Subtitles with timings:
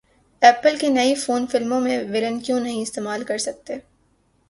[0.41, 3.73] apple کے iPhone فلموں میں ولن کیوں نہیں استعمال کرسکتے